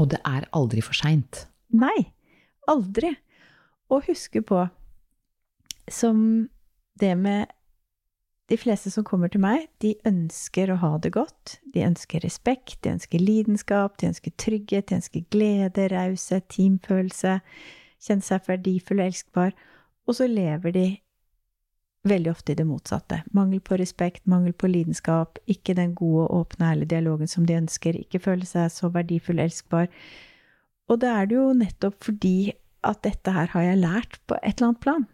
Og 0.00 0.10
det 0.14 0.20
er 0.26 0.48
aldri 0.56 0.82
for 0.84 0.96
seint. 0.96 1.44
Nei, 1.76 2.10
aldri. 2.70 3.12
Og 3.90 4.06
huske 4.08 4.42
på, 4.46 4.64
som 5.90 6.48
det 7.00 7.14
med 7.18 7.50
de 8.50 8.58
fleste 8.58 8.90
som 8.90 9.04
kommer 9.06 9.30
til 9.30 9.42
meg, 9.44 9.68
de 9.82 9.92
ønsker 10.08 10.72
å 10.72 10.78
ha 10.82 10.96
det 10.98 11.12
godt. 11.14 11.58
De 11.74 11.84
ønsker 11.86 12.24
respekt, 12.24 12.80
de 12.82 12.96
ønsker 12.96 13.22
lidenskap, 13.22 13.94
de 14.00 14.08
ønsker 14.10 14.34
trygghet, 14.42 14.88
de 14.90 14.96
ønsker 14.98 15.26
glede, 15.30 15.86
raushet, 15.92 16.48
teamfølelse, 16.50 17.36
kjenne 18.02 18.26
seg 18.26 18.48
verdifull 18.48 19.02
og 19.02 19.06
elskbar. 19.06 19.54
Og 20.08 20.18
så 20.18 20.26
lever 20.26 20.74
de 20.74 20.86
veldig 22.10 22.32
ofte 22.32 22.54
i 22.54 22.58
det 22.58 22.66
motsatte. 22.66 23.20
Mangel 23.36 23.60
på 23.62 23.78
respekt, 23.78 24.24
mangel 24.30 24.56
på 24.56 24.70
lidenskap, 24.72 25.38
ikke 25.50 25.76
den 25.78 25.94
gode, 25.94 26.26
åpne, 26.34 26.72
ærlige 26.72 26.94
dialogen 26.96 27.30
som 27.30 27.46
de 27.46 27.58
ønsker, 27.60 28.00
ikke 28.02 28.22
føle 28.24 28.48
seg 28.48 28.72
så 28.74 28.90
verdifull 28.90 29.38
og 29.38 29.46
elskbar. 29.46 29.86
Og 30.90 30.98
da 31.04 31.14
er 31.20 31.30
det 31.30 31.38
jo 31.38 31.46
nettopp 31.54 32.02
fordi 32.02 32.50
at 32.82 33.02
dette 33.06 33.30
her 33.36 33.52
har 33.52 33.68
jeg 33.68 33.82
lært 33.84 34.18
på 34.26 34.40
et 34.40 34.56
eller 34.56 34.72
annet 34.72 34.82
plan. 34.82 35.08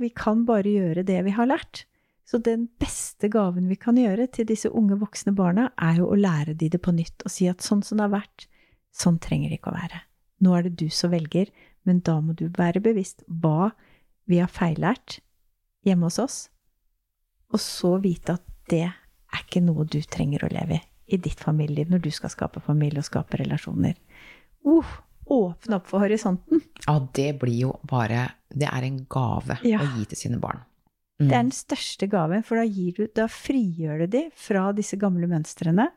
Vi 0.00 0.08
kan 0.14 0.46
bare 0.48 0.70
gjøre 0.70 1.04
det 1.04 1.20
vi 1.26 1.36
har 1.36 1.50
lært. 1.50 1.84
Så 2.28 2.40
den 2.44 2.66
beste 2.80 3.30
gaven 3.32 3.70
vi 3.70 3.78
kan 3.80 3.96
gjøre 3.96 4.26
til 4.28 4.48
disse 4.50 4.68
unge 4.68 4.98
voksne 5.00 5.32
barna, 5.36 5.70
er 5.80 6.02
jo 6.02 6.10
å 6.10 6.18
lære 6.18 6.54
de 6.60 6.68
det 6.68 6.80
på 6.84 6.92
nytt 6.92 7.24
og 7.24 7.32
si 7.32 7.48
at 7.48 7.64
sånn 7.64 7.80
som 7.86 7.98
det 8.00 8.04
har 8.08 8.18
vært, 8.18 8.48
sånn 8.92 9.16
trenger 9.22 9.48
det 9.48 9.60
ikke 9.62 9.72
å 9.72 9.78
være. 9.78 10.02
Nå 10.44 10.52
er 10.54 10.66
det 10.68 10.74
du 10.76 10.90
som 10.92 11.10
velger, 11.14 11.48
men 11.88 12.02
da 12.04 12.18
må 12.20 12.36
du 12.36 12.50
være 12.52 12.84
bevisst 12.84 13.24
hva 13.26 13.70
vi 14.28 14.42
har 14.42 14.52
feillært 14.52 15.22
hjemme 15.88 16.10
hos 16.10 16.20
oss, 16.20 16.38
og 17.48 17.64
så 17.64 17.96
vite 18.04 18.36
at 18.36 18.44
det 18.68 18.84
er 18.84 19.40
ikke 19.40 19.64
noe 19.64 19.88
du 19.88 20.02
trenger 20.04 20.44
å 20.44 20.52
leve 20.52 20.82
i 20.82 20.88
i 21.08 21.16
ditt 21.16 21.40
familieliv 21.40 21.90
når 21.92 22.02
du 22.04 22.10
skal 22.12 22.32
skape 22.32 22.60
familie 22.64 23.02
og 23.02 23.08
skape 23.08 23.40
relasjoner. 23.40 23.96
Uh, 24.66 24.88
åpne 25.32 25.78
opp 25.78 25.88
for 25.88 26.04
horisonten. 26.04 26.60
Ja, 26.84 26.98
det 27.14 27.30
blir 27.40 27.56
jo 27.68 27.76
bare 27.88 28.34
Det 28.48 28.64
er 28.64 28.82
en 28.82 29.02
gave 29.10 29.58
Ja. 29.62 29.78
å 29.80 29.98
gi 29.98 30.06
til 30.08 30.16
sine 30.16 30.38
barn. 30.40 30.62
Det 31.18 31.26
er 31.26 31.42
Mm. 31.42 31.48
den 31.48 31.50
største 31.50 32.06
gaven, 32.08 32.44
for 32.44 32.56
da, 32.56 32.64
du, 32.68 33.06
da 33.14 33.26
frigjør 33.26 33.98
du 33.98 34.06
de 34.06 34.30
fra 34.38 34.72
disse 34.72 34.96
gamle 34.96 35.26
mønstrene. 35.26 35.88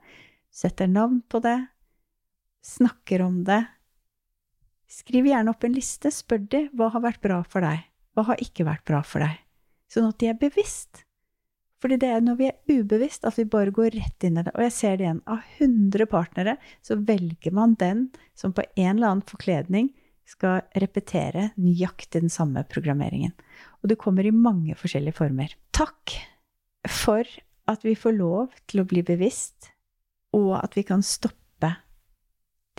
Setter 0.51 0.87
navn 0.87 1.21
på 1.29 1.39
det. 1.41 1.67
Snakker 2.65 3.21
om 3.21 3.43
det. 3.43 3.67
Skriv 4.91 5.25
gjerne 5.29 5.49
opp 5.53 5.63
en 5.63 5.73
liste. 5.77 6.11
Spør 6.11 6.41
de 6.49 6.63
hva 6.75 6.89
har 6.91 7.01
vært 7.05 7.21
bra 7.21 7.43
for 7.47 7.61
deg. 7.61 7.85
Hva 8.15 8.25
har 8.27 8.41
ikke 8.43 8.65
vært 8.67 8.83
bra 8.85 9.01
for 9.05 9.23
deg? 9.23 9.37
Sånn 9.91 10.09
at 10.09 10.17
de 10.19 10.27
er 10.31 10.39
bevisst. 10.41 11.05
Fordi 11.81 11.97
det 11.97 12.09
er 12.13 12.21
når 12.21 12.35
vi 12.37 12.49
er 12.49 12.81
ubevisst 12.81 13.23
at 13.25 13.37
vi 13.39 13.45
bare 13.49 13.71
går 13.73 13.95
rett 13.95 14.23
inn 14.27 14.37
i 14.37 14.43
det. 14.45 14.51
Og 14.53 14.61
jeg 14.61 14.73
ser 14.75 14.97
det 14.97 15.05
igjen. 15.07 15.21
Av 15.25 15.41
100 15.59 16.05
partnere 16.11 16.57
så 16.85 16.97
velger 16.97 17.55
man 17.55 17.73
den 17.79 18.09
som 18.37 18.53
på 18.53 18.65
en 18.75 18.97
eller 18.97 19.07
annen 19.15 19.25
forkledning 19.25 19.89
skal 20.29 20.61
repetere 20.79 21.49
nøyaktig 21.59 22.21
den 22.21 22.29
samme 22.31 22.61
programmeringen. 22.69 23.33
Og 23.81 23.89
det 23.89 23.99
kommer 24.01 24.27
i 24.27 24.33
mange 24.33 24.75
forskjellige 24.77 25.17
former. 25.17 25.53
Takk 25.73 26.15
for 26.89 27.25
at 27.69 27.85
vi 27.85 27.95
får 27.97 28.17
lov 28.17 28.55
til 28.69 28.83
å 28.83 28.87
bli 28.89 29.03
bevisst, 29.05 29.71
og 30.37 30.55
at 30.59 30.77
vi 30.77 30.85
kan 30.87 31.03
stoppe 31.05 31.71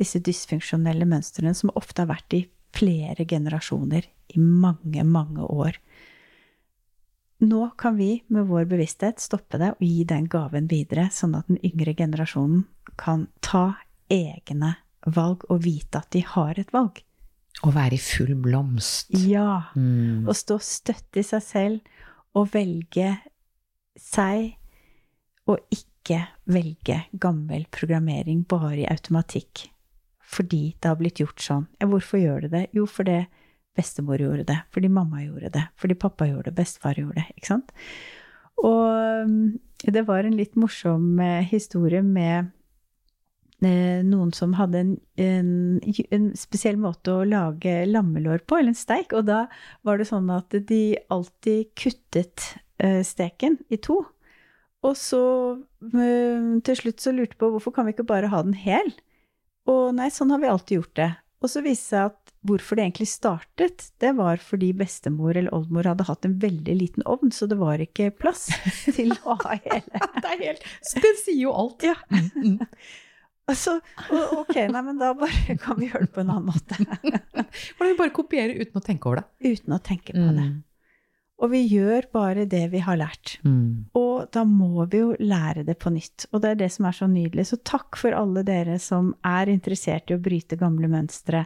disse 0.01 0.23
dysfunksjonelle 0.25 1.07
mønstrene 1.09 1.53
som 1.55 1.73
ofte 1.79 2.05
har 2.05 2.13
vært 2.13 2.39
i 2.39 2.43
flere 2.73 3.27
generasjoner, 3.29 4.07
i 4.33 4.41
mange, 4.41 5.05
mange 5.05 5.45
år. 5.45 5.77
Nå 7.43 7.63
kan 7.79 7.97
vi 7.99 8.23
med 8.33 8.47
vår 8.49 8.69
bevissthet 8.71 9.21
stoppe 9.21 9.59
det 9.59 9.73
og 9.75 9.83
gi 9.83 10.05
den 10.09 10.29
gaven 10.31 10.69
videre, 10.71 11.09
sånn 11.13 11.35
at 11.35 11.49
den 11.51 11.59
yngre 11.67 11.95
generasjonen 11.99 12.65
kan 13.01 13.27
ta 13.43 13.83
egne 14.13 14.77
valg 15.11 15.43
og 15.51 15.65
vite 15.65 15.99
at 15.99 16.13
de 16.15 16.23
har 16.23 16.59
et 16.61 16.71
valg. 16.73 17.03
Å 17.63 17.71
være 17.71 17.97
i 17.97 18.03
full 18.03 18.35
blomst. 18.43 19.13
Ja. 19.29 19.69
Mm. 19.79 20.27
Å 20.27 20.35
stå 20.35 20.59
støtt 20.63 21.21
i 21.21 21.25
seg 21.27 21.45
selv 21.47 22.39
og 22.39 22.49
velge 22.55 23.15
seg, 23.99 24.57
og 25.47 25.61
ikke 25.75 26.25
velge 26.51 27.03
gammel 27.23 27.67
programmering 27.75 28.43
bare 28.49 28.83
i 28.83 28.89
automatikk. 28.91 29.69
Fordi 30.33 30.73
det 30.81 30.89
har 30.89 30.99
blitt 30.99 31.21
gjort 31.21 31.45
sånn. 31.45 31.67
Ja, 31.79 31.89
hvorfor 31.91 32.21
gjør 32.23 32.47
det 32.47 32.53
det? 32.55 32.65
Jo, 32.77 32.87
fordi 32.89 33.21
bestemor 33.77 34.21
gjorde 34.21 34.47
det. 34.49 34.59
Fordi 34.73 34.89
mamma 34.93 35.23
gjorde 35.25 35.53
det. 35.53 35.67
Fordi 35.81 35.99
pappa 36.01 36.29
gjorde 36.29 36.51
det. 36.51 36.57
Bestefar 36.57 36.99
gjorde 36.99 37.21
det. 37.21 37.37
Ikke 37.37 37.51
sant? 37.53 37.75
Og 38.63 39.29
mm, 39.29 39.47
det 39.93 40.05
var 40.09 40.25
en 40.25 40.39
litt 40.39 40.57
morsom 40.61 41.21
eh, 41.21 41.45
historie 41.51 42.03
med 42.07 42.53
noen 43.63 44.33
som 44.35 44.57
hadde 44.59 44.81
en, 44.83 44.93
en, 45.23 45.53
en 46.11 46.27
spesiell 46.39 46.81
måte 46.81 47.13
å 47.15 47.27
lage 47.29 47.85
lammelår 47.87 48.43
på, 48.47 48.59
eller 48.59 48.73
en 48.73 48.79
steik. 48.79 49.15
Og 49.15 49.29
da 49.29 49.45
var 49.87 50.01
det 50.01 50.09
sånn 50.11 50.31
at 50.35 50.55
de 50.69 50.83
alltid 51.13 51.71
kuttet 51.79 52.49
eh, 52.83 53.01
steken 53.07 53.61
i 53.71 53.79
to. 53.83 54.01
Og 54.83 54.99
så 54.99 55.23
eh, 55.95 56.59
til 56.67 56.79
slutt 56.81 57.05
så 57.05 57.15
lurte 57.15 57.39
på 57.39 57.53
hvorfor 57.55 57.75
kan 57.75 57.87
vi 57.87 57.95
ikke 57.95 58.09
bare 58.09 58.33
ha 58.33 58.43
den 58.43 58.59
hel? 58.59 58.91
Og 59.71 59.93
nei, 59.95 60.11
sånn 60.11 60.33
har 60.35 60.43
vi 60.43 60.51
alltid 60.51 60.81
gjort 60.81 60.97
det. 60.99 61.13
Og 61.43 61.51
så 61.51 61.63
viste 61.63 61.83
det 61.83 61.91
seg 61.91 62.11
at 62.11 62.19
hvorfor 62.47 62.79
det 62.79 62.85
egentlig 62.87 63.09
startet, 63.11 63.87
det 64.03 64.13
var 64.19 64.41
fordi 64.43 64.73
bestemor 64.79 65.37
eller 65.37 65.55
oldemor 65.55 65.87
hadde 65.91 66.07
hatt 66.09 66.27
en 66.27 66.37
veldig 66.43 66.75
liten 66.79 67.07
ovn, 67.07 67.31
så 67.35 67.47
det 67.51 67.59
var 67.61 67.83
ikke 67.83 68.11
plass 68.19 68.49
til 68.97 69.15
å 69.23 69.37
ha 69.45 69.59
hele. 69.63 70.03
Det 70.23 70.31
er 70.31 70.43
helt 70.43 70.67
Det 71.03 71.15
sier 71.23 71.41
jo 71.45 71.55
alt. 71.55 71.87
Ja. 71.87 71.95
Mm, 73.43 73.49
mm. 73.49 73.53
Og 73.53 73.57
så, 73.59 73.73
o- 74.15 74.41
ok, 74.43 74.55
nei, 74.71 74.83
men 74.87 74.99
da 75.01 75.13
bare 75.19 75.57
kan 75.59 75.79
vi 75.79 75.89
gjøre 75.91 76.07
det 76.07 76.13
på 76.15 76.21
en 76.23 76.31
annen 76.31 76.47
måte. 76.53 76.77
Hvordan 77.77 77.91
vi 77.91 77.97
bare 77.99 78.15
kopierer 78.15 78.61
uten 78.63 78.79
å 78.79 78.85
tenke 78.87 79.09
over 79.11 79.23
det. 79.23 79.55
Uten 79.57 79.75
å 79.75 79.81
tenke 79.83 80.13
på 80.15 80.29
det. 80.37 80.45
Og 81.43 81.51
vi 81.51 81.65
gjør 81.67 82.07
bare 82.15 82.45
det 82.47 82.69
vi 82.71 82.79
har 82.87 82.97
lært. 83.01 83.33
Mm. 83.43 83.89
Og 83.99 84.29
da 84.31 84.45
må 84.47 84.85
vi 84.93 85.01
jo 85.01 85.09
lære 85.19 85.65
det 85.67 85.75
på 85.83 85.91
nytt. 85.91 86.29
Og 86.31 86.41
det 86.45 86.53
er 86.53 86.61
det 86.61 86.69
som 86.71 86.87
er 86.87 86.95
så 86.95 87.09
nydelig. 87.11 87.49
Så 87.51 87.59
takk 87.67 87.99
for 87.99 88.15
alle 88.15 88.45
dere 88.47 88.77
som 88.79 89.11
er 89.27 89.51
interessert 89.51 90.13
i 90.13 90.15
å 90.15 90.23
bryte 90.23 90.55
gamle 90.61 90.87
mønstre, 90.93 91.43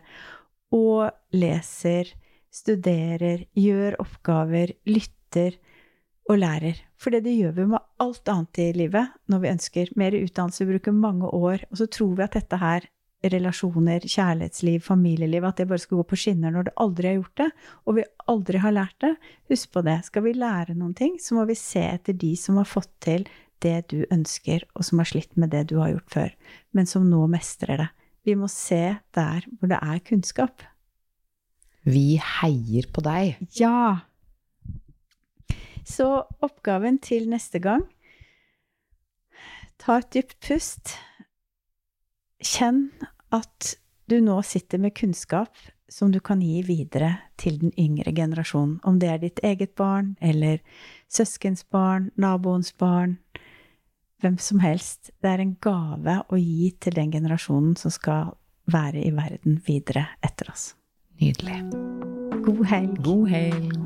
og 0.76 1.08
leser, 1.32 2.10
studerer, 2.52 3.46
gjør 3.56 3.96
oppgaver, 4.02 4.74
lytter 4.84 5.56
og 6.26 6.40
lærer. 6.42 6.83
For 6.99 7.14
det 7.14 7.25
det 7.26 7.37
gjør 7.37 7.54
vi 7.56 7.71
med 7.71 7.85
alt 8.02 8.28
annet 8.33 8.61
i 8.62 8.73
livet 8.75 9.14
når 9.30 9.42
vi 9.42 9.52
ønsker 9.52 9.95
mer 9.97 10.16
utdannelse, 10.18 10.66
vi 10.66 10.76
bruker 10.76 10.95
mange 10.95 11.30
år, 11.30 11.66
og 11.71 11.80
så 11.80 11.87
tror 11.87 12.14
vi 12.16 12.25
at 12.26 12.37
dette 12.38 12.59
her 12.61 12.87
relasjoner, 13.26 14.04
kjærlighetsliv, 14.04 14.80
familieliv, 14.85 15.45
at 15.45 15.59
det 15.59 15.68
bare 15.68 15.83
skal 15.83 16.00
gå 16.00 16.04
på 16.11 16.18
skinner 16.21 16.52
når 16.54 16.68
det 16.68 16.75
aldri 16.83 17.09
har 17.09 17.16
gjort 17.18 17.40
det, 17.40 17.49
og 17.85 17.97
vi 17.97 18.04
aldri 18.30 18.61
har 18.62 18.75
lært 18.76 18.97
det. 19.02 19.12
Husk 19.50 19.73
på 19.75 19.83
det. 19.87 19.97
Skal 20.06 20.26
vi 20.26 20.35
lære 20.37 20.76
noen 20.76 20.95
ting, 20.95 21.16
så 21.23 21.38
må 21.38 21.47
vi 21.49 21.56
se 21.59 21.83
etter 21.83 22.16
de 22.16 22.35
som 22.38 22.61
har 22.61 22.68
fått 22.68 22.92
til 23.02 23.26
det 23.64 23.88
du 23.92 24.02
ønsker, 24.12 24.66
og 24.76 24.85
som 24.87 25.00
har 25.00 25.11
slitt 25.11 25.33
med 25.40 25.50
det 25.54 25.66
du 25.73 25.78
har 25.80 25.95
gjort 25.95 26.12
før, 26.12 26.35
men 26.76 26.88
som 26.88 27.09
nå 27.09 27.25
mestrer 27.33 27.83
det. 27.83 27.90
Vi 28.26 28.35
må 28.38 28.50
se 28.50 28.99
der 29.14 29.47
hvor 29.59 29.71
det 29.71 29.78
er 29.78 30.02
kunnskap. 30.04 30.64
Vi 31.87 32.18
heier 32.18 32.88
på 32.92 33.02
deg. 33.06 33.38
Ja! 33.59 34.02
Så 35.87 36.09
oppgaven 36.43 36.99
til 36.99 37.28
neste 37.31 37.62
gang 37.62 37.87
Ta 39.78 39.99
et 40.00 40.12
dypt 40.14 40.38
pust. 40.45 40.95
Kjenn 42.40 42.88
at 43.35 43.76
du 44.09 44.19
nå 44.25 44.38
sitter 44.47 44.81
med 44.81 44.95
kunnskap 44.97 45.52
som 45.88 46.11
du 46.12 46.19
kan 46.21 46.40
gi 46.43 46.62
videre 46.66 47.12
til 47.38 47.59
den 47.61 47.73
yngre 47.78 48.12
generasjonen. 48.14 48.81
Om 48.83 48.99
det 49.02 49.11
er 49.11 49.23
ditt 49.23 49.43
eget 49.47 49.75
barn, 49.78 50.14
eller 50.21 50.59
søskens 51.12 51.64
barn, 51.71 52.11
naboens 52.16 52.73
barn, 52.73 53.19
hvem 54.25 54.38
som 54.43 54.62
helst. 54.64 55.12
Det 55.23 55.31
er 55.31 55.45
en 55.45 55.57
gave 55.62 56.19
å 56.26 56.40
gi 56.40 56.73
til 56.81 56.97
den 56.97 57.12
generasjonen 57.14 57.76
som 57.78 57.95
skal 57.95 58.35
være 58.73 59.05
i 59.07 59.12
verden 59.14 59.61
videre 59.66 60.09
etter 60.26 60.50
oss. 60.50 60.73
Nydelig. 61.21 61.62
God 62.47 62.64
helg. 62.73 62.99
God 63.07 63.28
helg. 63.31 63.86